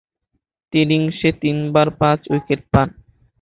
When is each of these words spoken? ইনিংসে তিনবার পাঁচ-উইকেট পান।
ইনিংসে 0.73 1.29
তিনবার 1.41 1.87
পাঁচ-উইকেট 1.99 2.61
পান। 2.71 2.87